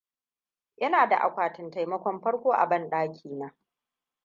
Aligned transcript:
Ina 0.85 1.09
da 1.09 1.17
akwatun 1.19 1.71
taimakon 1.71 2.21
farko 2.21 2.51
a 2.53 2.65
banɗaki 2.69 3.29
na. 3.35 3.55